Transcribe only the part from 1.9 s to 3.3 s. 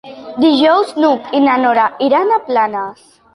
iran a Planes.